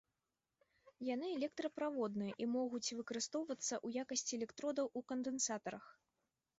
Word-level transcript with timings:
Яны 1.09 1.27
электраправодныя 1.37 2.33
і 2.45 2.49
могуць 2.55 2.93
выкарыстоўвацца 3.01 3.67
ў 3.85 4.07
якасці 4.07 4.33
электродаў 4.41 4.87
ў 4.97 5.13
кандэнсатарах. 5.13 5.83